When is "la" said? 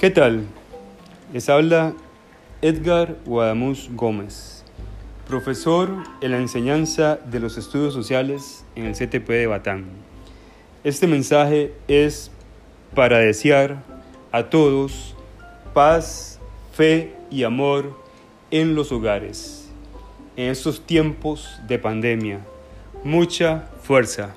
6.30-6.38